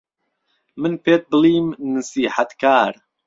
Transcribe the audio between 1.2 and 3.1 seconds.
بڵیم نسيحهتکار